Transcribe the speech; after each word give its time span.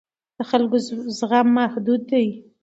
د 0.37 0.39
خلکو 0.49 0.77
زغم 1.19 1.47
محدود 1.57 2.01
دی 2.11 2.27